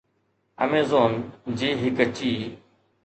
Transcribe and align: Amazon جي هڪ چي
Amazon 0.67 1.13
جي 1.61 1.71
هڪ 1.85 2.03
چي 2.21 2.33